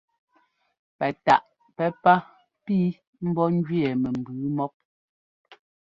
[0.97, 1.43] Pɛ taʼ
[1.75, 2.13] pɛ́pá
[2.63, 2.89] pii
[3.27, 4.73] mbɔ́ ɛ́njʉɛ mɛ mbʉʉ mɔ́p.